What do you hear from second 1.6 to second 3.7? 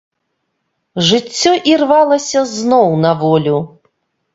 ірвалася зноў на волю.